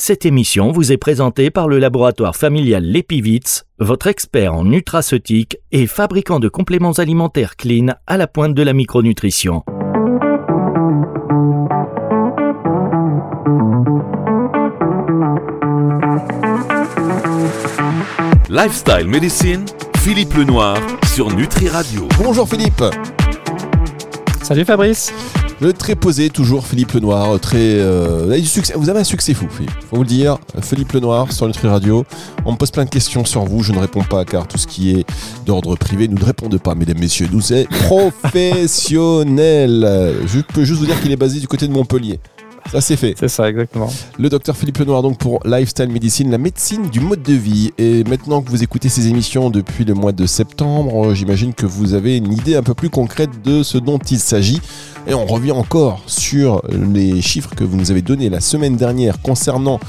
[0.00, 5.88] Cette émission vous est présentée par le laboratoire familial Lepivitz, votre expert en nutraceutique et
[5.88, 9.64] fabricant de compléments alimentaires clean à la pointe de la micronutrition.
[18.48, 19.64] Lifestyle Medicine,
[19.96, 20.78] Philippe Lenoir
[21.12, 22.06] sur Nutri Radio.
[22.22, 22.84] Bonjour Philippe.
[24.44, 25.12] Salut Fabrice.
[25.60, 27.58] Le très posé, toujours Philippe Lenoir, très.
[27.58, 29.72] euh, vous, avez du succès, vous avez un succès fou, Philippe.
[29.90, 30.38] Faut vous le dire.
[30.62, 32.04] Philippe Lenoir sur Nutri Radio.
[32.44, 34.68] On me pose plein de questions sur vous, je ne réponds pas car tout ce
[34.68, 35.04] qui est
[35.46, 37.28] d'ordre privé, nous ne répondons pas, mesdames, messieurs.
[37.32, 39.84] Nous, c'est professionnel.
[40.26, 42.20] Je peux juste vous dire qu'il est basé du côté de Montpellier.
[42.70, 43.14] Ça, c'est fait.
[43.18, 43.88] C'est ça, exactement.
[44.18, 47.72] Le docteur Philippe Lenoir, donc pour Lifestyle Medicine, la médecine du mode de vie.
[47.78, 51.94] Et maintenant que vous écoutez ces émissions depuis le mois de septembre, j'imagine que vous
[51.94, 54.60] avez une idée un peu plus concrète de ce dont il s'agit.
[55.06, 59.22] Et on revient encore sur les chiffres que vous nous avez donnés la semaine dernière
[59.22, 59.80] concernant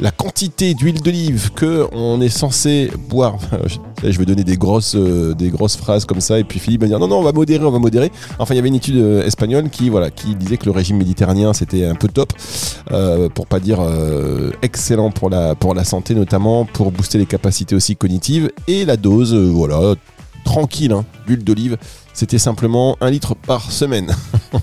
[0.00, 3.38] la quantité d'huile d'olive que on est censé boire.
[4.04, 6.86] Je vais donner des grosses, euh, des grosses phrases comme ça, et puis Philippe va
[6.86, 8.12] dire non, non, on va modérer, on va modérer.
[8.38, 10.98] Enfin, il y avait une étude euh, espagnole qui, voilà, qui disait que le régime
[10.98, 12.32] méditerranéen c'était un peu top,
[12.92, 17.26] euh, pour pas dire euh, excellent pour la, pour la santé, notamment pour booster les
[17.26, 18.50] capacités aussi cognitives.
[18.68, 19.94] Et la dose, voilà,
[20.44, 21.76] tranquille, hein, d'huile d'olive,
[22.18, 24.14] c'était simplement un litre par semaine.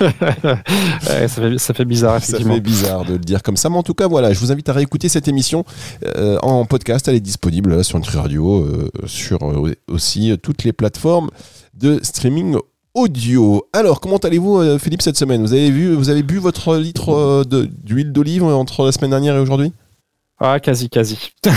[0.00, 3.76] Ouais, ça, fait, ça fait bizarre, Ça fait bizarre de le dire comme ça, mais
[3.76, 5.64] en tout cas, voilà, je vous invite à réécouter cette émission
[6.06, 7.08] euh, en podcast.
[7.08, 11.30] Elle est disponible là, sur Nutri Radio, euh, sur euh, aussi toutes les plateformes
[11.74, 12.56] de streaming
[12.94, 13.66] audio.
[13.72, 15.42] Alors, comment allez-vous, Philippe, cette semaine?
[15.42, 19.40] Vous avez vu, vous avez bu votre litre d'huile d'olive entre la semaine dernière et
[19.40, 19.72] aujourd'hui?
[20.40, 21.18] Ah, quasi, quasi.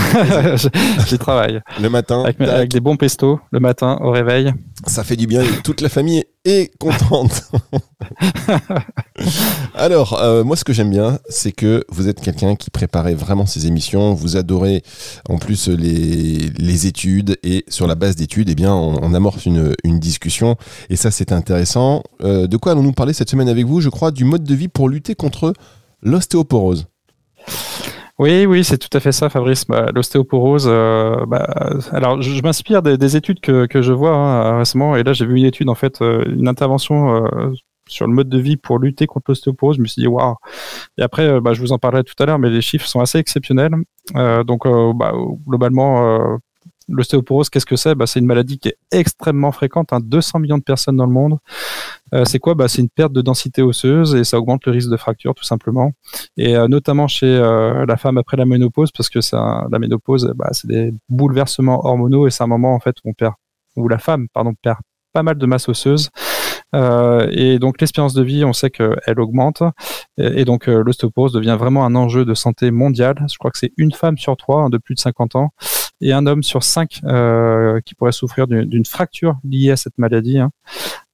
[1.06, 1.60] J'y travaille.
[1.80, 4.52] Le matin, Avec, des bons pestos le matin au réveil.
[4.88, 5.42] ça fait du bien.
[5.42, 7.52] et Toute la famille est contente.
[9.76, 13.46] Alors, euh, moi, ce que j'aime bien, c'est que vous êtes quelqu'un qui préparait vraiment
[13.46, 14.14] ces émissions.
[14.14, 14.82] Vous adorez
[15.28, 19.46] en plus les, les études et sur la base d'études, eh bien, on, on amorce
[19.46, 20.56] une, une discussion
[20.90, 22.02] et ça, c'est intéressant.
[22.24, 24.68] Euh, de quoi allons-nous parler cette semaine avec vous Je crois du mode de vie
[24.68, 25.52] pour lutter contre
[26.02, 26.86] l'ostéoporose?
[28.18, 29.64] Oui, oui, c'est tout à fait ça, Fabrice.
[29.66, 31.44] Bah, L'ostéoporose, euh, bah,
[31.92, 35.12] alors je, je m'inspire des, des études que, que je vois hein, récemment, et là
[35.12, 37.52] j'ai vu une étude, en fait, euh, une intervention euh,
[37.88, 39.76] sur le mode de vie pour lutter contre l'ostéoporose.
[39.76, 40.36] Je me suis dit, waouh!
[40.98, 43.00] Et après, euh, bah, je vous en parlerai tout à l'heure, mais les chiffres sont
[43.00, 43.72] assez exceptionnels.
[44.14, 45.12] Euh, donc, euh, bah,
[45.48, 46.38] globalement,
[46.88, 47.94] l'ostéoporose, qu'est-ce que c'est?
[47.94, 51.12] Bah, C'est une maladie qui est extrêmement fréquente, hein, 200 millions de personnes dans le
[51.12, 51.38] monde.
[52.14, 52.54] Euh, c'est quoi?
[52.54, 55.44] Bah, C'est une perte de densité osseuse et ça augmente le risque de fracture, tout
[55.44, 55.92] simplement
[56.36, 60.32] et euh, notamment chez euh, la femme après la ménopause, parce que un- la ménopause,
[60.36, 63.34] bah, c'est des bouleversements hormonaux et c'est un moment en fait où on perd,
[63.76, 64.78] où la femme, pardon, perd
[65.12, 66.08] pas mal de masse osseuse.
[66.74, 69.62] Et donc l'espérance de vie, on sait qu'elle augmente,
[70.16, 73.26] et, donc euh, devient vraiment un enjeu de santé mondiale.
[73.30, 75.50] Je crois que c'est une femme sur trois hein, de plus de 50 ans
[76.02, 80.38] et un homme sur cinq euh, qui pourrait souffrir d'une fracture liée à cette maladie.
[80.38, 80.50] hein.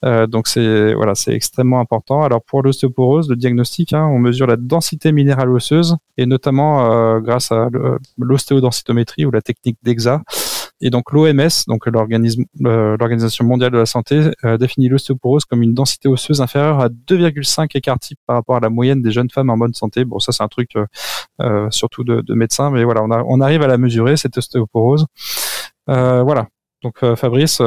[0.05, 2.23] Euh, donc c'est voilà, c'est extrêmement important.
[2.23, 7.19] Alors pour l'ostéoporose, le diagnostic, hein, on mesure la densité minérale osseuse et notamment euh,
[7.19, 7.69] grâce à
[8.17, 10.21] l'ostéodensitométrie ou la technique d'EXA.
[10.81, 11.91] Et donc l'OMS, donc euh,
[12.99, 17.69] l'organisation mondiale de la santé, euh, définit l'ostéoporose comme une densité osseuse inférieure à 2,5
[17.75, 20.05] écart type par rapport à la moyenne des jeunes femmes en bonne santé.
[20.05, 20.85] Bon, ça c'est un truc euh,
[21.41, 25.05] euh, surtout de, de médecins, mais voilà, on, on arrive à la mesurer cette ostéoporose.
[25.87, 26.47] Voilà.
[26.81, 27.61] Donc Fabrice,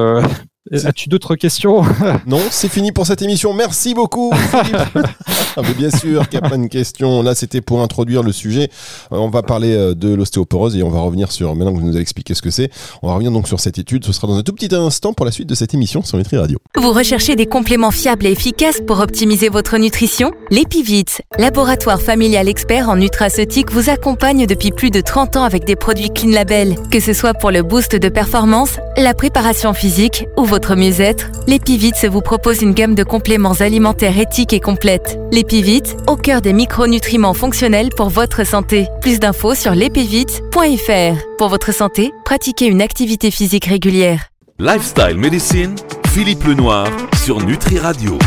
[0.71, 1.83] as-tu d'autres questions
[2.27, 3.53] Non, c'est fini pour cette émission.
[3.53, 5.07] Merci beaucoup, Philippe.
[5.55, 7.23] Ah, mais bien sûr qu'il y a plein de questions.
[7.23, 8.71] Là, c'était pour introduire le sujet.
[9.13, 11.85] Euh, on va parler euh, de l'ostéoporose et on va revenir sur, maintenant que vous
[11.85, 12.71] nous avez expliqué ce que c'est,
[13.03, 14.03] on va revenir donc sur cette étude.
[14.07, 16.39] Ce sera dans un tout petit instant pour la suite de cette émission sur Nutri
[16.39, 16.59] Radio.
[16.75, 20.33] Vous recherchez des compléments fiables et efficaces pour optimiser votre nutrition?
[20.51, 25.77] L'Epivite, laboratoire familial expert en nutraceutique, vous accompagne depuis plus de 30 ans avec des
[25.77, 26.77] produits Clean Label.
[26.91, 32.05] Que ce soit pour le boost de performance, la préparation physique ou votre mieux-être, l'Epivite
[32.05, 35.19] vous propose une gamme de compléments alimentaires éthiques et complètes.
[35.31, 38.87] L'Epivite, au cœur des micronutriments fonctionnels pour votre santé.
[39.01, 41.17] Plus d'infos sur l'epivite.fr.
[41.39, 44.27] Pour votre santé, pratiquez une activité physique régulière.
[44.59, 45.75] Lifestyle Medicine,
[46.09, 46.87] Philippe Lenoir
[47.25, 48.19] sur Nutri Radio.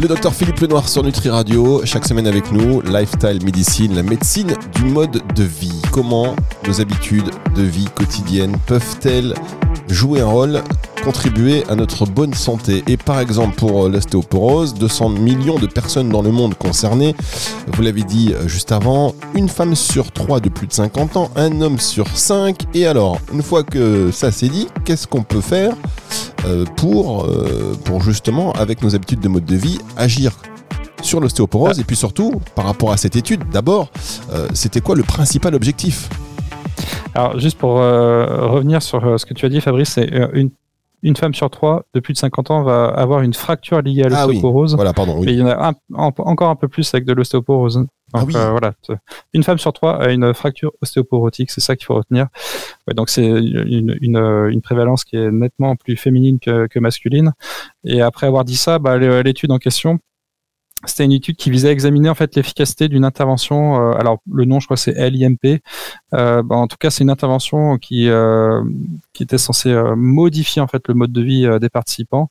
[0.00, 4.54] Le docteur Philippe Lenoir sur Nutri Radio, chaque semaine avec nous, Lifestyle Medicine, la médecine
[4.76, 5.82] du mode de vie.
[5.90, 6.36] Comment
[6.68, 9.34] nos habitudes de vie quotidienne peuvent-elles
[9.88, 10.62] jouer un rôle,
[11.06, 16.08] contribuer à notre bonne santé Et par exemple pour euh, l'ostéoporose, 200 millions de personnes
[16.08, 17.14] dans le monde concernées,
[17.68, 21.30] vous l'avez dit euh, juste avant, une femme sur trois de plus de 50 ans,
[21.36, 22.64] un homme sur 5.
[22.74, 25.74] Et alors, une fois que ça c'est dit, qu'est-ce qu'on peut faire
[26.44, 27.28] euh, pour,
[27.84, 30.32] pour justement, avec nos habitudes de mode de vie, agir
[31.02, 31.78] sur l'ostéoporose?
[31.78, 33.92] Et puis surtout, par rapport à cette étude, d'abord,
[34.32, 36.08] euh, c'était quoi le principal objectif?
[37.14, 40.50] Alors, juste pour euh, revenir sur ce que tu as dit, Fabrice, c'est une,
[41.06, 44.08] une femme sur trois de plus de 50 ans va avoir une fracture liée à
[44.12, 44.74] Ah oui, l'ostéoporose.
[44.74, 45.18] Voilà, pardon.
[45.18, 45.26] oui.
[45.26, 47.86] Mais il y en a un- en- encore un peu plus avec de l'ostéoporose.
[48.12, 48.34] Ah oui.
[48.36, 48.72] euh, voilà.
[49.34, 52.26] Une femme sur trois a une fracture ostéoporotique, c'est ça qu'il faut retenir.
[52.86, 57.32] Ouais, donc c'est une, une, une prévalence qui est nettement plus féminine que, que masculine.
[57.84, 59.98] Et après avoir dit ça, bah, l'é- l'étude en question,
[60.84, 63.80] c'était une étude qui visait à examiner en fait l'efficacité d'une intervention.
[63.80, 65.60] euh, alors le nom, je crois, c'est LIMP.
[66.14, 68.62] Euh, bah, en tout cas, c'est une intervention qui euh,
[69.14, 72.30] qui était censée euh, modifier en fait le mode de vie euh, des participants.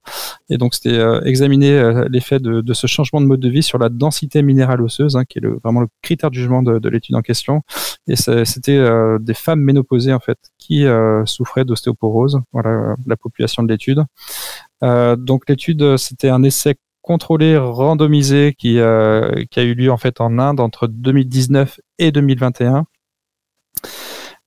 [0.49, 3.89] Et donc, c'était examiner l'effet de, de ce changement de mode de vie sur la
[3.89, 7.15] densité minérale osseuse, hein, qui est le, vraiment le critère de jugement de, de l'étude
[7.15, 7.63] en question.
[8.07, 8.85] Et c'était
[9.19, 10.85] des femmes ménopausées en fait qui
[11.25, 12.41] souffraient d'ostéoporose.
[12.53, 14.03] Voilà la population de l'étude.
[14.83, 16.75] Euh, donc, l'étude, c'était un essai
[17.05, 22.11] contrôlé, randomisé, qui, euh, qui a eu lieu en fait en Inde entre 2019 et
[22.11, 22.85] 2021.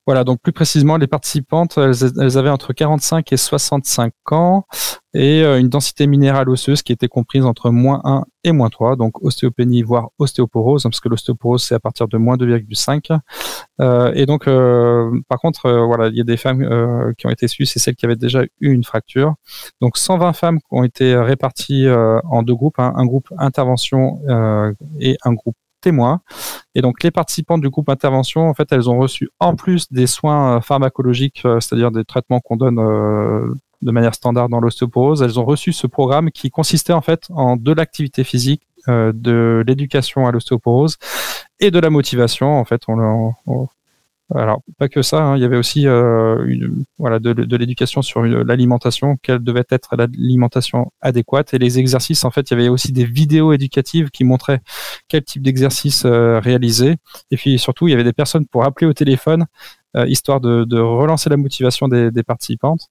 [0.08, 4.64] Voilà, donc plus précisément, les participantes, elles, avaient entre 45 et 65 ans
[5.12, 8.96] et euh, une densité minérale osseuse qui était comprise entre moins 1 et moins 3,
[8.96, 13.18] donc ostéopénie voire ostéoporose, hein, parce que l'ostéoporose c'est à partir de moins 2,5.
[13.82, 17.26] Euh, et donc, euh, par contre, euh, voilà, il y a des femmes euh, qui
[17.26, 19.34] ont été suivies, c'est celles qui avaient déjà eu une fracture.
[19.82, 24.22] Donc 120 femmes ont été réparties en deux groupes, hein, un groupe intervention
[25.00, 26.20] et un groupe témoin.
[26.74, 30.06] Et donc les participantes du groupe intervention, en fait, elles ont reçu en plus des
[30.06, 33.52] soins euh, pharmacologiques, euh, c'est-à-dire des traitements qu'on donne euh,
[33.82, 37.56] de manière standard dans l'ostéoporose, elles ont reçu ce programme qui consistait en fait en
[37.56, 40.96] de l'activité physique, de l'éducation à l'ostéoporose
[41.60, 42.58] et de la motivation.
[42.58, 43.34] En fait, on-
[44.34, 49.16] alors pas que ça, hein, il y avait aussi euh, voilà de, l'éducation sur l'alimentation,
[49.22, 52.24] quelle devait être l'alimentation adéquate et les exercices.
[52.24, 54.60] En fait, il y avait aussi des vidéos éducatives qui montraient
[55.08, 56.96] quel type d'exercice euh, réaliser.
[57.30, 59.46] Et puis surtout, il y avait des personnes pour appeler au téléphone,
[59.96, 62.88] euh, histoire de, relancer la motivation des participantes.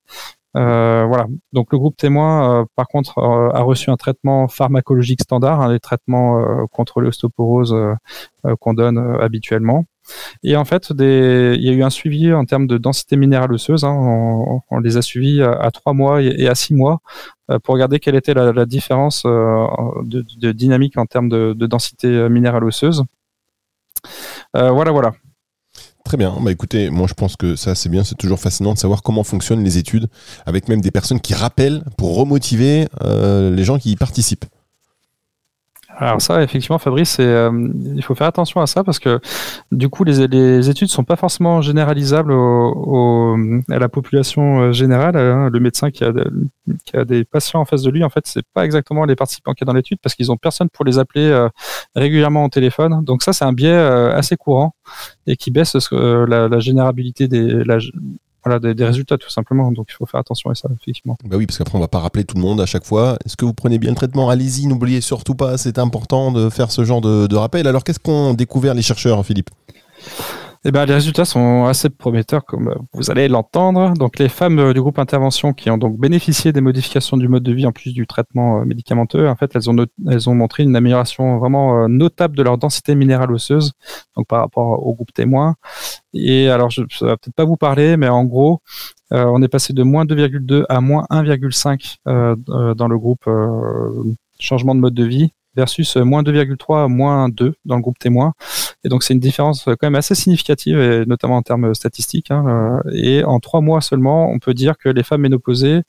[0.58, 1.28] Euh, voilà.
[1.54, 5.72] Donc le groupe témoin, euh, par contre, euh, a reçu un traitement pharmacologique standard, hein,
[5.72, 7.76] les traitements contre l'ostéoporose
[8.60, 9.86] qu'on donne habituellement.
[10.44, 13.84] Et en fait, il y a eu un suivi en termes de densité minérale osseuse.
[13.84, 13.94] hein.
[14.72, 17.00] On, les a suivis à, trois mois et à six mois
[17.64, 23.04] pour regarder quelle était la, différence de, dynamique en termes de, de densité minérale osseuse.
[24.54, 25.12] Voilà, voilà.
[26.08, 26.38] Très bien.
[26.40, 29.26] Bah écoutez, moi je pense que ça c'est bien, c'est toujours fascinant de savoir comment
[29.26, 30.08] fonctionnent les études,
[30.46, 34.46] avec même des personnes qui rappellent pour remotiver euh, les gens qui y participent.
[36.00, 37.50] Alors ça, effectivement, Fabrice, euh,
[37.96, 39.20] il faut faire attention à ça parce que
[39.72, 45.18] du coup, les, les études sont pas forcément généralisables à la population euh, générale.
[45.18, 45.50] hein.
[45.52, 46.12] Le médecin qui a,
[46.86, 49.54] qui a des patients en face de lui, en fait, c'est pas exactement les participants
[49.54, 51.50] qui est dans l'étude parce qu'ils ont personne pour les appeler euh,
[51.96, 53.04] régulièrement au téléphone.
[53.04, 54.76] Donc ça, c'est un biais euh, assez courant
[55.26, 57.64] et qui baisse euh, la, la générabilité des,
[58.48, 59.72] voilà, des, résultats tout simplement.
[59.72, 61.18] Donc il faut faire attention à ça, effectivement.
[61.26, 63.18] Bah oui, parce qu'après on va pas rappeler tout le monde à chaque fois.
[63.26, 64.30] Est-ce que vous prenez bien le traitement?
[64.30, 67.68] Allez-y, n'oubliez surtout pas, c'est important de faire ce genre de, de rappel.
[67.68, 69.50] Alors qu'est-ce qu'ont découvert les chercheurs, Philippe?
[70.66, 73.94] Eh ben, les résultats sont assez prometteurs, comme euh, vous allez l'entendre.
[73.94, 77.44] Donc, les femmes euh, du groupe intervention qui ont donc bénéficié des modifications du mode
[77.44, 80.64] de vie en plus du traitement euh, médicamenteux, en fait, elles ont, elles ont montré
[80.64, 83.74] une amélioration vraiment notable de leur densité minérale osseuse,
[84.16, 85.56] donc par rapport au groupe témoin.
[86.14, 88.62] Et alors, je, ça va peut-être pas vous parler, mais en gros,
[89.12, 93.30] on est passé de moins 2,2 à moins 1,5 euh, euh, dans le groupe
[94.40, 98.00] changement de mode de vie versus euh, moins 2,3 à moins 2 dans le groupe
[98.00, 98.34] témoin.
[98.84, 102.32] Et donc c'est une différence euh, quand même assez significative, et notamment en termes statistiques.
[102.32, 105.82] hein, euh, et en trois mois seulement, on peut dire que les femmes ménopausées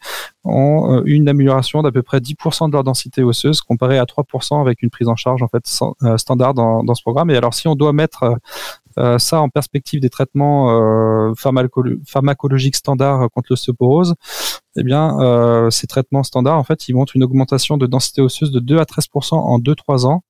[0.45, 4.83] ont une amélioration d'à peu près 10% de leur densité osseuse, comparé à 3% avec
[4.83, 5.67] une prise en charge en fait
[6.17, 7.31] standard dans, dans ce programme.
[7.31, 8.39] Et alors si on doit mettre
[8.99, 14.15] euh, ça en perspective des traitements euh, pharmacolo- pharmacologiques standards contre l'ostéoporose,
[14.77, 18.51] eh bien, euh, ces traitements standards, en fait, ils montrent une augmentation de densité osseuse
[18.51, 20.23] de 2 à 13% en 2-3 ans.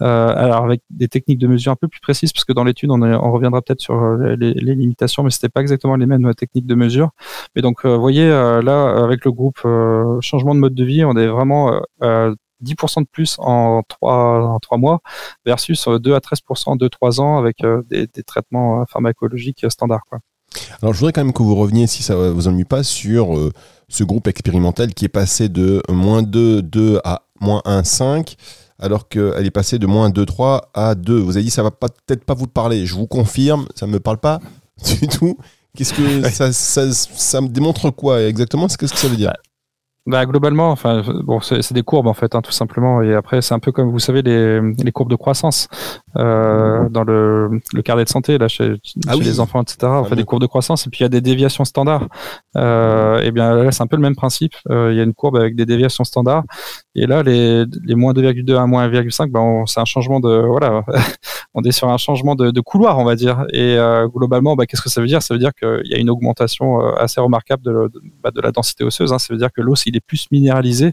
[0.00, 3.32] Alors avec des techniques de mesure un peu plus précises, parce que dans l'étude, on,
[3.32, 7.10] reviendra peut-être sur les, limitations, mais c'était pas exactement les mêmes techniques de mesure.
[7.56, 9.60] Mais donc, vous voyez, là, avec le groupe
[10.20, 11.80] changement de mode de vie, on est vraiment
[12.62, 15.00] 10% de plus en 3, en 3 mois,
[15.44, 19.64] versus euh, 2 à 13% en 2-3 ans avec euh, des, des traitements euh, pharmacologiques
[19.68, 20.04] standards.
[20.08, 20.20] Quoi.
[20.82, 23.52] Alors je voudrais quand même que vous reveniez, si ça vous ennuie pas, sur euh,
[23.88, 28.36] ce groupe expérimental qui est passé de moins 2, 2 à moins 1, 5,
[28.78, 31.18] alors qu'elle est passée de moins 2, 3 à 2.
[31.18, 32.86] Vous avez dit ça va pas- peut-être pas vous parler.
[32.86, 34.40] Je vous confirme, ça ne me parle pas
[35.00, 35.36] du tout.
[35.76, 39.32] Qu'est-ce que ça, ça, ça me démontre quoi exactement Qu'est-ce que ça veut dire?
[40.06, 43.00] Bah, globalement, enfin, bon, c'est des courbes en fait, hein, tout simplement.
[43.00, 45.68] Et après, c'est un peu comme vous savez les, les courbes de croissance
[46.16, 48.74] euh, dans le, le carnet de santé là chez,
[49.06, 49.24] Ah chez oui.
[49.24, 49.78] les enfants, etc.
[49.84, 52.06] On Ah des courbes de croissance et puis il y a des déviations standards.
[52.56, 54.54] Euh, et bien là, c'est un peu le même principe.
[54.68, 56.44] Euh, il y a une courbe avec des déviations standards.
[56.96, 60.84] Et là, les, moins 2,2 à moins 1,5, ben, c'est un changement de voilà.
[61.54, 63.44] on est sur un changement de, couloir, on va dire.
[63.52, 65.22] Et euh, globalement, bah, qu'est-ce que ça veut dire?
[65.22, 68.84] Ça veut dire qu'il y a une augmentation euh, assez remarquable de, de- la densité
[68.84, 69.12] osseuse.
[69.12, 69.18] hein.
[69.18, 70.92] Ça veut dire que l'os il est plus minéralisé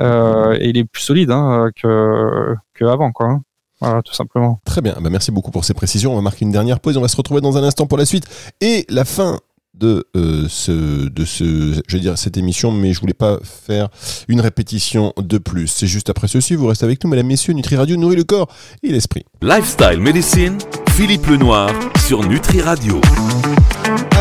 [0.00, 3.26] euh, et il est plus solide hein, que que avant, quoi.
[3.26, 3.42] hein.
[3.80, 4.58] Voilà, tout simplement.
[4.64, 6.12] Très bien, bah, merci beaucoup pour ces précisions.
[6.12, 6.96] On va marquer une dernière pause.
[6.96, 8.24] On va se retrouver dans un instant pour la suite
[8.62, 9.38] et la fin
[9.78, 13.88] de euh, ce de ce je vais dire cette émission mais je voulais pas faire
[14.28, 17.76] une répétition de plus c'est juste après ceci vous restez avec nous mesdames messieurs Nutri
[17.76, 18.48] Radio nourrit le corps
[18.82, 20.58] et l'esprit Lifestyle Medicine,
[20.90, 21.70] Philippe Lenoir
[22.06, 23.00] sur Nutri Radio.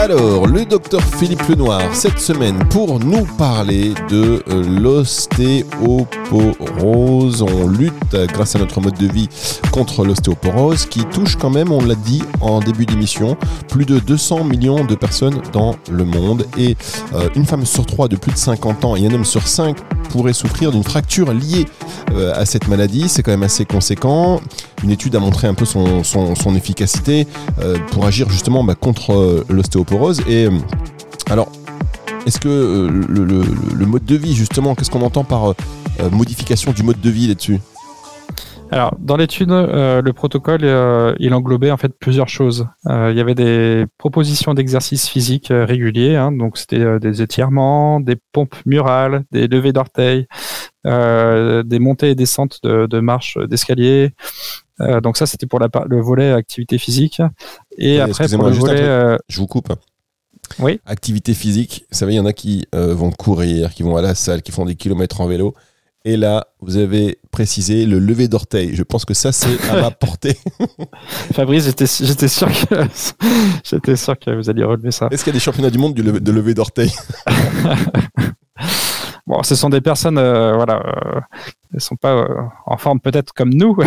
[0.02, 7.42] Alors, le docteur Philippe Lenoir, cette semaine, pour nous parler de euh, l'ostéoporose.
[7.42, 9.30] On lutte, grâce à notre mode de vie,
[9.72, 13.38] contre l'ostéoporose, qui touche quand même, on l'a dit en début d'émission,
[13.70, 16.46] plus de 200 millions de personnes dans le monde.
[16.58, 16.75] Et
[17.14, 19.78] euh, une femme sur trois de plus de 50 ans et un homme sur cinq
[20.10, 21.66] pourrait souffrir d'une fracture liée
[22.12, 23.10] euh, à cette maladie.
[23.10, 24.40] C'est quand même assez conséquent.
[24.84, 26.04] Une étude a montré un peu son,
[26.56, 27.28] efficacité
[27.92, 29.46] pour agir justement bah, contre euh,
[30.27, 30.51] Et euh,
[31.30, 31.51] alors,
[32.25, 35.54] est-ce que euh, le, mode de vie, justement, qu'est-ce qu'on entend par euh,
[36.12, 37.60] modification du mode de vie là-dessus?
[38.72, 40.63] Alors, dans l'étude, le protocole,
[41.20, 42.68] il englobait en fait plusieurs choses.
[42.89, 48.56] Il y avait des propositions d'exercices physiques réguliers, hein, donc c'était des étirements, des pompes
[48.65, 50.25] murales, des levées d'orteils,
[50.84, 54.13] des montées et descentes de, de marches d'escalier.
[54.82, 57.22] Euh, donc ça, c'était pour la, le volet activité physique.
[57.77, 59.74] Et Attendez, après, pour le volet, euh, Je vous coupe.
[60.60, 60.79] Oui.
[60.86, 64.01] Activité physique, vous savez, il y en a qui euh, vont courir, qui vont à
[64.01, 65.55] la salle, qui font des kilomètres en vélo.
[66.08, 68.75] Et là, vous avez précisé le lever d'orteil.
[68.75, 70.38] Je pense que ça, c'est à ma portée.
[71.34, 72.75] Fabrice, j'étais j'étais sûr que
[73.63, 75.08] j'étais sûr que vous alliez relever ça.
[75.10, 76.91] Est-ce qu'il y a des championnats du monde du lever- de lever d'orteil?
[79.27, 81.20] Bon, ce sont des personnes, euh, voilà, euh,
[81.75, 82.27] elles sont pas euh,
[82.65, 83.77] en forme peut-être comme nous,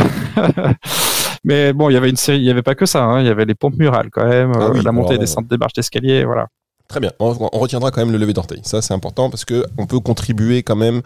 [1.45, 3.27] mais bon, il y avait une série, il y avait pas que ça, hein, il
[3.27, 5.59] y avait les pompes murales quand même, Ah euh, oui, la montée et descente des
[5.59, 6.49] marches d'escalier, voilà.
[6.89, 7.13] Très bien.
[7.19, 8.61] On, on retiendra quand même le lever d'orteil.
[8.65, 11.03] Ça, c'est important parce que on peut contribuer quand même,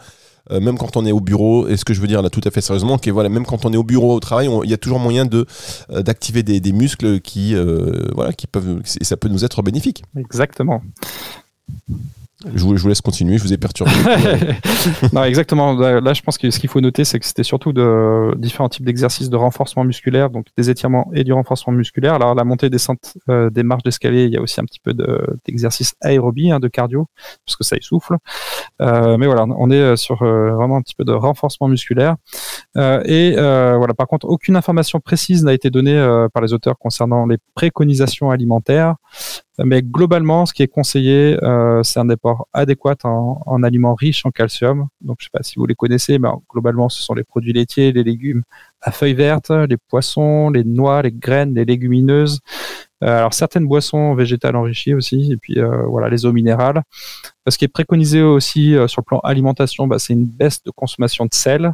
[0.52, 1.66] euh, même quand on est au bureau.
[1.66, 3.64] Et ce que je veux dire là, tout à fait sérieusement, que voilà, même quand
[3.64, 5.44] on est au bureau, au travail, il y a toujours moyen de
[5.90, 9.60] euh, d'activer des, des muscles qui, euh, voilà, qui peuvent, et ça peut nous être
[9.62, 10.04] bénéfique.
[10.16, 10.82] Exactement.
[12.54, 13.38] Je vous, laisse continuer.
[13.38, 13.90] Je vous ai perturbé.
[15.12, 15.75] non, exactement.
[15.75, 18.84] Là, je pense que ce qu'il faut noter, c'est que c'était surtout de différents types
[18.84, 22.14] d'exercices de renforcement musculaire, donc des étirements et du renforcement musculaire.
[22.14, 24.80] Alors, la montée et descente euh, des marches d'escalier, il y a aussi un petit
[24.80, 27.06] peu de- d'exercice aérobie, hein, de cardio,
[27.46, 28.16] parce que ça essouffle.
[28.80, 32.16] Euh, mais voilà, on est euh, sur euh, vraiment un petit peu de renforcement musculaire.
[32.76, 35.99] Et voilà, par contre, aucune information précise n'a été donnée
[36.32, 38.94] par les auteurs concernant les préconisations alimentaires.
[39.58, 44.24] Mais globalement, ce qui est conseillé, euh, c'est un apport adéquat en, en aliments riches
[44.24, 44.88] en calcium.
[45.00, 47.92] Donc, je sais pas si vous les connaissez, mais globalement, ce sont les produits laitiers,
[47.92, 48.42] les légumes
[48.80, 52.40] à feuilles vertes, les poissons, les noix, les graines, les légumineuses.
[53.04, 56.82] Euh, alors, certaines boissons végétales enrichies aussi, et puis euh, voilà, les eaux minérales.
[57.48, 61.24] Ce qui est préconisé aussi sur le plan alimentation, bah, c'est une baisse de consommation
[61.26, 61.72] de sel,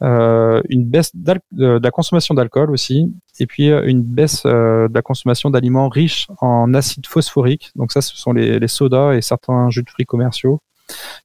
[0.00, 4.94] une baisse d'al- de, la consommation d'alcool aussi, et puis euh, une baisse euh, de
[4.94, 7.70] la consommation d'aliments riches en acide phosphorique.
[7.76, 10.60] Donc ça, ce sont les, sodas et certains jus de fruits commerciaux.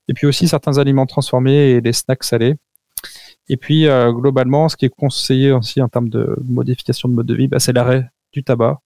[0.08, 2.56] Et puis aussi certains aliments transformés et les snacks salés.
[3.50, 7.28] Et puis euh, globalement, ce qui est conseillé aussi en termes de modification de mode
[7.28, 8.80] de vie, bah, c'est l'arrêt du tabac,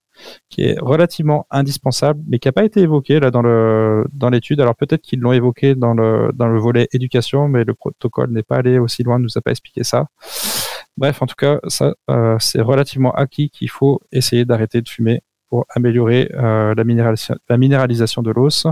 [0.49, 4.61] qui est relativement indispensable, mais qui n'a pas été évoqué dans l'étude.
[4.61, 8.79] Alors peut-être qu'ils l'ont évoqué dans le volet éducation, mais le protocole n'est pas allé
[8.79, 10.07] aussi loin, ne nous a pas expliqué ça.
[10.97, 15.21] Bref, en tout cas, ça euh, c'est relativement acquis qu'il faut essayer d'arrêter de fumer
[15.49, 18.65] pour améliorer euh, la minéralisation de l'os.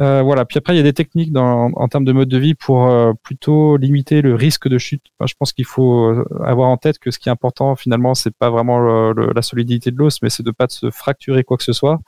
[0.00, 0.44] Euh, voilà.
[0.44, 2.86] Puis après, il y a des techniques dans, en termes de mode de vie pour
[2.88, 5.04] euh, plutôt limiter le risque de chute.
[5.20, 8.14] Moi, je pense qu'il faut euh, avoir en tête que ce qui est important, finalement,
[8.14, 11.44] c'est pas vraiment le- le- la solidité de l'os, mais c'est de pas se fracturer
[11.44, 12.00] quoi que ce soit.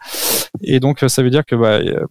[0.62, 2.04] Et donc, ça veut dire que bah, euh,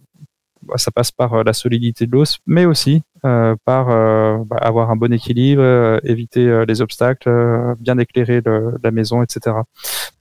[0.62, 4.56] bah, ça passe par euh, la solidité de l'os, mais aussi euh, par euh, bah,
[4.56, 9.56] avoir un bon équilibre, euh, éviter les obstacles, euh, bien éclairer le- la maison, etc.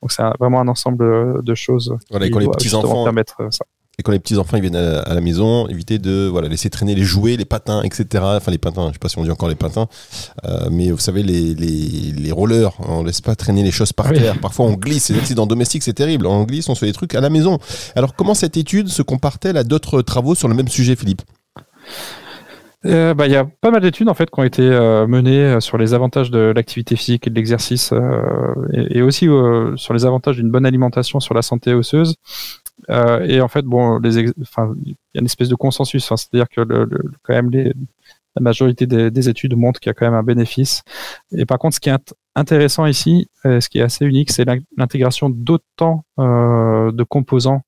[0.02, 3.48] Donc, c'est vraiment un ensemble de choses Voilà, qui quand les doit petits enfants, permettre
[3.52, 3.64] ça.
[3.98, 6.70] Et quand les petits enfants ils viennent à, à la maison, éviter de voilà laisser
[6.70, 8.24] traîner les jouets, les patins, etc.
[8.38, 9.88] Enfin les patins, je sais pas si on dit encore les patins,
[10.46, 14.08] euh, mais vous savez les, les, les rollers, on laisse pas traîner les choses par
[14.12, 14.18] Oui.
[14.20, 14.40] terre.
[14.40, 16.26] Parfois on glisse, les accidents domestiques c'est terrible.
[16.28, 17.60] On glisse, on se fait des trucs à la maison.
[17.96, 21.22] Alors comment cette étude se compare-t-elle à d'autres travaux sur le même sujet, Philippe?
[22.86, 25.40] Euh, bah, il y a pas mal d'études en fait qui ont été euh, menées
[25.40, 27.94] euh, sur les avantages de l'activité physique et de l'exercice
[28.74, 29.28] et, aussi
[29.76, 32.16] sur les avantages d'une bonne alimentation sur la santé osseuse.
[32.90, 36.62] et en fait, bon, il y a une espèce de consensus, hein, c'est-à-dire que
[37.24, 40.84] quand même la majorité des, des études montrent qu'il y a quand même un bénéfice.
[41.32, 44.46] Et par contre, ce qui est intéressant ici, ce qui est assez unique, c'est
[44.78, 47.62] l'intégration d'autant de composants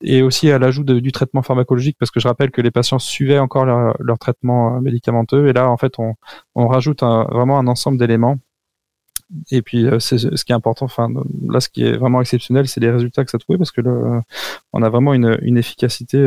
[0.00, 3.38] et aussi à l'ajout du traitement pharmacologique, parce que je rappelle que les patients suivaient
[3.38, 6.14] encore leur, traitement euh, médicamenteux, et là, en fait, on,
[6.68, 8.38] rajoute vraiment un ensemble d'éléments
[9.50, 10.84] et puis euh, c'est ce qui est important.
[10.84, 11.08] Enfin,
[11.48, 13.80] là, ce qui est vraiment exceptionnel, c'est les résultats que ça trouve parce que
[14.72, 16.18] on a vraiment une, efficacité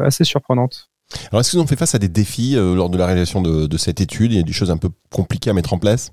[0.00, 0.90] assez surprenante.
[1.30, 3.66] Alors, est-ce que vous ont fait face à des défis lors de la réalisation de,
[3.66, 4.32] de, cette étude?
[4.32, 6.12] Il y a des choses un peu compliquées à mettre en place?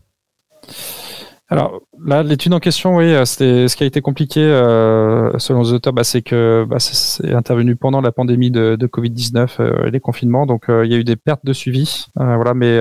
[1.49, 5.61] Alors là, l'étude en question, oui, euh, c'était ce qui a été compliqué euh, selon
[5.61, 9.85] les auteurs, bah, c'est que bah, c'est intervenu pendant la pandémie de, de Covid-19 euh,
[9.85, 12.53] et les confinements, donc il y a eu des pertes de suivi, voilà.
[12.53, 12.79] Mais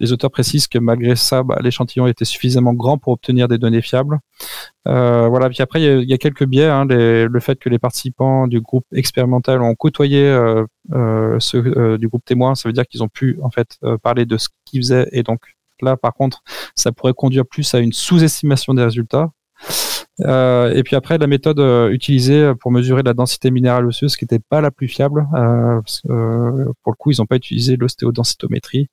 [0.00, 3.82] les auteurs précisent que malgré ça, bah, l'échantillon était suffisamment grand pour obtenir des données
[3.82, 4.18] fiables.
[4.86, 5.48] voilà.
[5.50, 8.86] Puis après, il y, a quelques biais, hein, le fait que les participants du groupe
[8.94, 10.34] expérimental ont côtoyé
[11.38, 14.48] ceux du groupe témoin, ça veut dire qu'ils ont pu en fait parler de ce
[14.64, 15.40] qu'ils faisaient et donc
[15.82, 16.42] Là, par contre,
[16.74, 19.30] ça pourrait conduire plus à une sous-estimation des résultats.
[20.20, 24.24] Euh, et puis après, la méthode euh, utilisée pour mesurer la densité minérale osseuse, qui
[24.24, 25.80] n'était pas la plus fiable, euh,
[26.82, 28.88] pour le coup, ils n'ont pas utilisé l'ostéodensitométrie.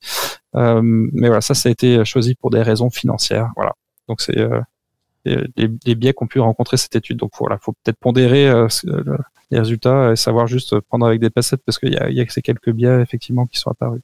[0.54, 3.50] mais voilà, ça, ça a été choisi pour des raisons financières.
[3.56, 3.74] Voilà.
[4.08, 4.38] Donc c'est
[5.26, 7.18] les, biais qu'ont pu rencontrer cette étude.
[7.18, 8.52] Donc voilà, faut peut-être pondérer
[9.52, 12.42] les résultats et savoir juste prendre avec des passettes parce qu'il y y a ces
[12.42, 14.02] quelques biais effectivement qui sont apparus.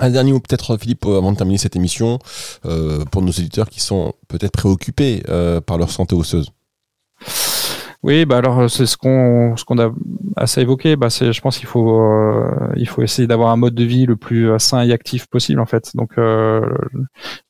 [0.00, 2.18] Un dernier mot peut-être Philippe avant de terminer cette émission
[2.64, 6.50] euh, pour nos éditeurs qui sont peut-être préoccupés euh, par leur santé osseuse.
[8.04, 9.92] Oui, bah alors c'est ce qu'on ce qu'on a
[10.36, 10.96] assez évoqué.
[10.96, 14.06] Bah c'est, je pense qu'il faut euh, il faut essayer d'avoir un mode de vie
[14.06, 15.94] le plus euh, sain et actif possible en fait.
[15.94, 16.66] Donc euh,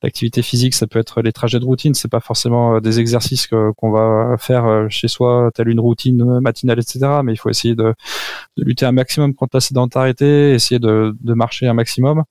[0.02, 1.94] l'activité physique, ça peut être les trajets de routine.
[1.94, 7.23] C'est pas forcément des exercices qu'on va faire chez soi, telle une routine matinale, etc.
[7.25, 7.94] Mais il faut essayer de,
[8.58, 12.25] de lutter un maximum contre la sédentarité, essayer de, de marcher un maximum.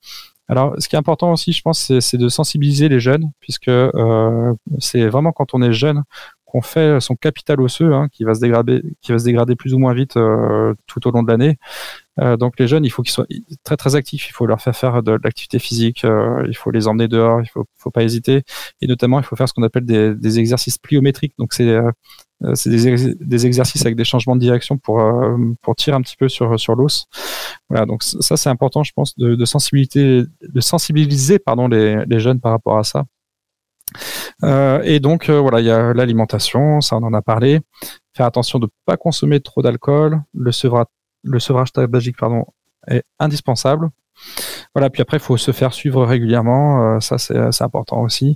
[0.52, 4.54] Alors, ce qui est important aussi, je pense, c'est de sensibiliser les jeunes, puisque euh,
[4.80, 6.04] c'est vraiment quand on est jeune
[6.52, 9.74] qu'on fait son capital osseux, hein, qui va se dégrader, qui va se dégrader plus
[9.74, 11.58] ou moins vite euh, tout au long de l'année.
[12.20, 13.26] Euh, donc les jeunes, il faut qu'ils soient
[13.64, 14.28] très très actifs.
[14.28, 16.04] Il faut leur faire faire de, l'activité physique.
[16.04, 17.40] Euh, il faut les emmener dehors.
[17.42, 18.44] Il faut, faut pas hésiter.
[18.82, 21.34] Et notamment, il faut faire ce qu'on appelle des, exercices pliométriques.
[21.40, 21.78] Donc c'est
[22.56, 25.02] c'est des, exercices avec des changements de direction pour
[25.62, 27.06] pour tirer un petit peu sur sur l'os.
[27.70, 27.86] Voilà.
[27.86, 32.52] Donc ça c'est important, je pense, de, de sensibiliser de sensibiliser pardon les jeunes par
[32.52, 33.06] rapport à ça.
[34.44, 37.62] Euh, et donc euh, voilà, il y a l'alimentation, ça on en a parlé.
[38.16, 40.22] Faire attention de ne pas consommer trop d'alcool.
[40.34, 40.88] Le, sevrage,
[41.24, 42.46] le sevrage tabagique pardon,
[42.88, 43.90] est indispensable.
[44.76, 48.36] Voilà, puis après il faut se faire suivre régulièrement, euh, ça c'est important aussi.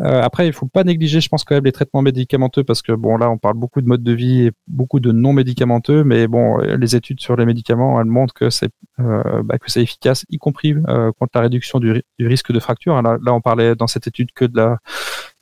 [0.00, 2.92] Euh, après, il faut pas négliger, je pense quand même les traitements médicamenteux parce que
[2.92, 6.26] bon là, on parle beaucoup de mode de vie et beaucoup de non médicamenteux, mais
[6.26, 10.24] bon, les études sur les médicaments, elles montrent que c'est euh, bah, que c'est efficace,
[10.30, 13.00] y compris euh, contre la réduction du, risque de fracture.
[13.02, 14.78] Là, là, on parlait dans cette étude que de la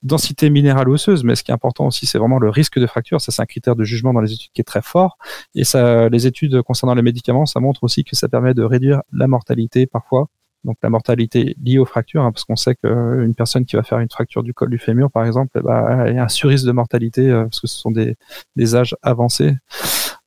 [0.03, 3.21] densité minérale osseuse, mais ce qui est important aussi, c'est vraiment le risque de fracture.
[3.21, 5.17] Ça, c'est un critère de jugement dans les études qui est très fort.
[5.55, 5.63] Et
[6.11, 9.87] les études concernant les médicaments, ça montre aussi que ça permet de réduire la mortalité
[9.87, 10.29] parfois
[10.65, 13.99] donc la mortalité liée aux fractures, hein, parce qu'on sait qu'une personne qui va faire
[13.99, 17.29] une fracture du col du fémur, par exemple, il y a un surrisque de mortalité
[17.29, 18.17] euh, parce que ce sont des,
[18.57, 19.55] des âges avancés.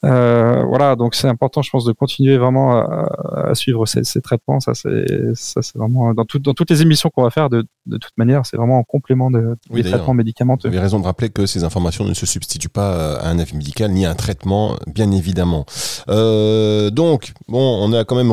[0.04, 4.22] Euh, voilà, donc c'est important, je pense, de continuer vraiment à, à suivre ces, ces,
[4.22, 4.60] traitements.
[4.60, 7.50] Ça, c'est ça, c'est vraiment dans, tout, dans toutes les émissions qu'on va faire.
[7.50, 10.70] De, de toute manière, c'est vraiment en complément de, des traitements médicamenteux.
[10.70, 13.56] Vous avez raison de rappeler que ces informations ne se substituent pas à un avis
[13.56, 15.66] médical ni à un traitement, bien évidemment.
[16.10, 18.32] Euh, donc, bon, on a quand même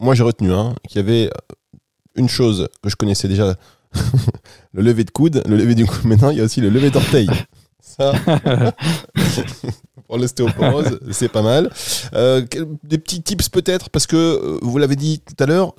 [0.00, 1.30] moi j'ai retenu hein, qu'il y avait
[2.16, 3.54] une chose que je connaissais déjà,
[4.72, 6.04] le lever de coude, le lever du coude.
[6.04, 7.28] Maintenant, il y a aussi le lever d'orteil.
[7.80, 8.12] Ça,
[10.06, 11.70] pour l'ostéoporose, c'est pas mal.
[12.14, 12.44] Euh,
[12.84, 15.74] des petits tips peut-être, parce que euh, vous l'avez dit tout à l'heure,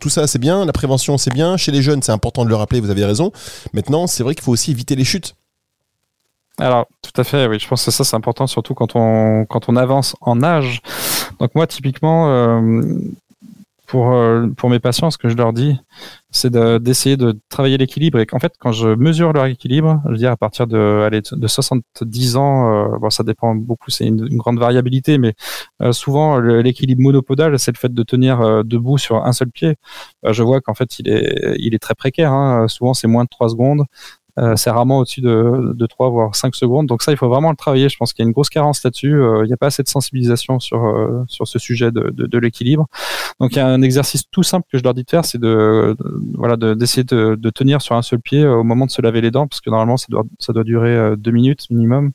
[0.00, 2.56] tout ça c'est bien, la prévention c'est bien, chez les jeunes c'est important de le
[2.56, 3.32] rappeler, vous avez raison.
[3.72, 5.34] Maintenant, c'est vrai qu'il faut aussi éviter les chutes.
[6.58, 9.68] Alors, tout à fait, oui, je pense que ça c'est important, surtout quand on, quand
[9.68, 10.80] on avance en âge.
[11.40, 12.92] Donc moi, typiquement, euh,
[13.92, 15.78] pour, euh, pour mes patients, ce que je leur dis,
[16.30, 18.20] c'est d'essayer de, travailler l'équilibre.
[18.20, 21.46] Et qu'en fait, quand je mesure leur équilibre, je veux dire à partir de, de
[21.46, 25.34] 70 ans, euh, bon, ça dépend beaucoup, c'est une, grande variabilité, mais
[25.82, 29.76] euh, souvent l'équilibre monopodal, c'est le fait de tenir debout sur un seul pied.
[30.26, 32.32] je vois qu'en fait, il est, il est très précaire.
[32.32, 32.68] Hein.
[32.68, 33.84] Souvent, c'est moins de 3 secondes.
[34.38, 36.86] Euh, c'est rarement au-dessus de, de 3 voire 5 secondes.
[36.86, 37.88] Donc ça, il faut vraiment le travailler.
[37.88, 39.14] Je pense qu'il y a une grosse carence là-dessus.
[39.14, 42.26] Euh, il n'y a pas assez de sensibilisation sur, euh, sur ce sujet de, de,
[42.26, 42.86] de l'équilibre.
[43.40, 45.38] Donc il y a un exercice tout simple que je leur dis de faire, c'est
[45.38, 45.96] de,
[46.34, 49.30] voilà d'essayer de, de, tenir sur un seul pied au moment de se laver les
[49.30, 52.12] dents, parce que normalement ça doit, ça doit durer deux minutes minimum,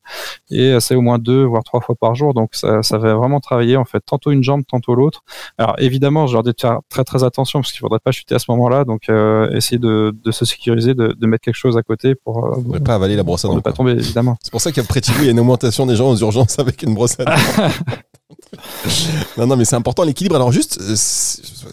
[0.52, 2.34] et c'est au moins deux voire trois fois par jour.
[2.34, 5.24] Donc ça, ça va vraiment travailler en fait tantôt une jambe, tantôt l'autre.
[5.58, 8.36] Alors évidemment, je leur dis de faire très très attention parce qu'il faudrait pas chuter
[8.36, 8.86] à ce moment-là.
[8.86, 9.10] Donc
[9.52, 12.80] essayer de, de se sécuriser, de, de mettre quelque chose à côté pour euh, ne
[12.80, 13.56] pas avaler la brosse à dents.
[13.56, 14.38] ne pas tomber, évidemment.
[14.42, 16.84] C'est pour ça qu'à Pretty il y a une augmentation des gens aux urgences avec
[16.84, 17.32] une brosse à dents.
[19.38, 20.36] non, non, mais c'est important l'équilibre.
[20.36, 20.96] Alors juste, euh,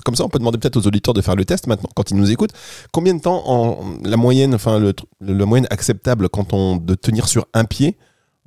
[0.04, 2.16] comme ça, on peut demander peut-être aux auditeurs de faire le test maintenant, quand ils
[2.16, 2.52] nous écoutent.
[2.92, 7.28] Combien de temps en la moyenne, enfin le, le moyenne acceptable quand on de tenir
[7.28, 7.96] sur un pied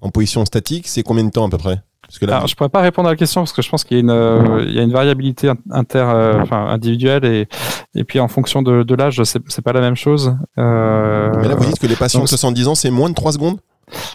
[0.02, 1.82] en position statique, c'est combien de temps à peu près?
[2.08, 3.84] Parce que là, Alors, je pourrais pas répondre à la question parce que je pense
[3.84, 7.48] qu'il y a une, euh, il y a une variabilité inter, euh, enfin, individuelle et,
[7.96, 10.38] et puis en fonction de, de l'âge, c'est, pas la même chose.
[10.58, 13.34] Euh, Mais là, vous dites que les patients de 70 ans, c'est moins de 3
[13.34, 13.60] secondes?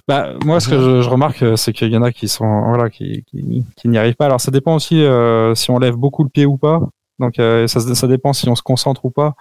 [0.09, 2.89] Bah, moi, ce que je, je remarque, c'est qu'il y en a qui sont, voilà,
[2.89, 4.27] qui, qui, qui n'y arrivent pas.
[4.27, 6.81] Alors, ça dépend aussi euh, si on lève beaucoup le pied ou pas.
[7.19, 9.35] Donc euh, ça, ça, dépend si on se concentre ou pas.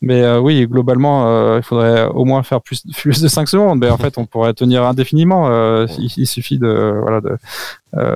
[0.00, 3.78] Mais euh, oui, globalement, euh, il faudrait au moins faire plus, plus de 5 secondes.
[3.78, 5.48] Mais en fait, on pourrait tenir indéfiniment.
[5.86, 7.36] Il, il, suffit de, voilà, de,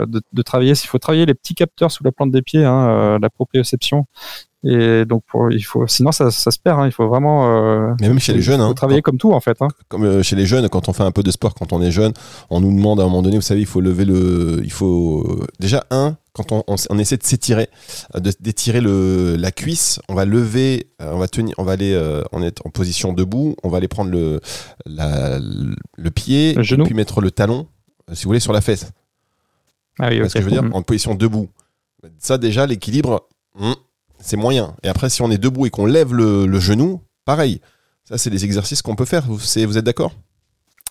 [0.07, 0.75] de, de travailler.
[0.75, 4.07] S'il faut travailler les petits capteurs sous la plante des pieds, hein, la proprioception,
[4.65, 6.79] et donc, pour, il faut, sinon, ça, ça se perd.
[6.79, 6.87] Hein.
[6.87, 7.47] Il faut vraiment.
[7.47, 8.61] Euh, Mais même chez les jeunes.
[8.61, 9.61] Il faut hein, travailler comme tout, en fait.
[9.61, 9.69] Hein.
[9.89, 11.91] Comme euh, chez les jeunes, quand on fait un peu de sport, quand on est
[11.91, 12.13] jeune,
[12.49, 14.61] on nous demande à un moment donné, vous savez, il faut lever le.
[14.63, 15.45] Il faut.
[15.59, 17.69] Déjà, un, quand on, on, essaie de s'étirer,
[18.39, 22.65] d'étirer la cuisse, on va lever, euh, on va tenir, on va aller, on est
[22.65, 24.41] en position debout, on va aller prendre le,
[24.87, 26.85] la, le pied, le genou.
[26.85, 27.67] puis mettre le talon,
[28.13, 28.93] si vous voulez, sur la fesse.
[29.99, 30.29] Ah oui, okay.
[30.29, 31.49] ce que je veux dire, en position debout.
[32.19, 33.29] Ça, déjà, l'équilibre.
[33.55, 33.75] Hmm,
[34.23, 34.75] c'est moyen.
[34.83, 37.61] Et après, si on est debout et qu'on lève le, le, genou, pareil.
[38.05, 39.25] Ça, c'est des exercices qu'on peut faire.
[39.27, 40.13] Vous, vous êtes d'accord?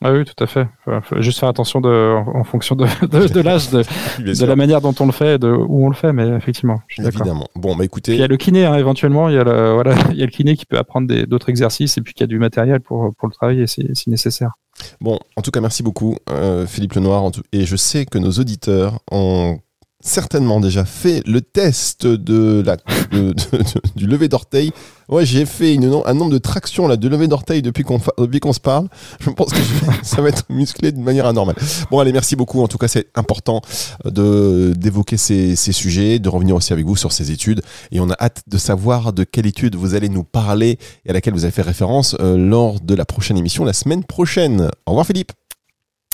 [0.04, 0.68] Ah oui, tout à fait.
[1.04, 3.84] Faut juste faire attention de, en fonction de, de, de l'âge, de,
[4.20, 6.82] de la manière dont on le fait, de où on le fait, mais effectivement.
[6.88, 7.48] Je suis Évidemment.
[7.56, 8.14] Bon, bah écoutez.
[8.14, 9.30] il y a le kiné, hein, éventuellement.
[9.30, 11.98] Il y a le, voilà, il y a le kiné qui peut apprendre d'autres exercices
[12.00, 14.54] et puis qui a du matériel pour, pour le travailler si, si nécessaire.
[15.02, 17.30] Bon, en tout cas, merci beaucoup, euh, Philippe Lenoir.
[17.52, 19.60] Et je sais que nos auditeurs ont
[20.02, 22.78] certainement déjà fait le test de la,
[23.96, 24.72] du lever d'orteil.
[25.10, 28.88] Ouais, j'ai fait un nombre de tractions là, de lever d'orteil depuis qu'on se parle.
[29.20, 29.60] Je pense que
[30.04, 31.56] ça va être musclé de manière anormale.
[31.90, 32.62] Bon, allez, merci beaucoup.
[32.62, 33.62] En tout cas, c'est important
[34.06, 37.62] de d'évoquer ces, ces sujets, de revenir aussi avec vous sur ces études.
[37.92, 41.14] Et on a hâte de savoir de quelle étude vous allez nous parler et à
[41.14, 44.70] laquelle vous avez fait référence euh, lors de la prochaine émission la semaine prochaine.
[44.86, 45.34] Au revoir, Philippe.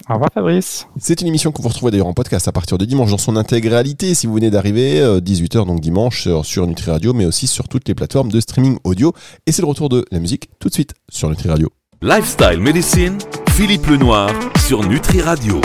[0.09, 0.87] Au revoir Fabrice.
[0.99, 3.35] C'est une émission que vous retrouvez d'ailleurs en podcast à partir de dimanche dans son
[3.35, 7.67] intégralité si vous venez d'arriver, 18h donc dimanche sur, sur Nutri Radio, mais aussi sur
[7.67, 9.13] toutes les plateformes de streaming audio.
[9.45, 11.69] Et c'est le retour de la musique tout de suite sur Nutri Radio.
[12.01, 13.17] Lifestyle Medicine,
[13.49, 14.29] Philippe Lenoir
[14.67, 15.55] sur Nutri Radio.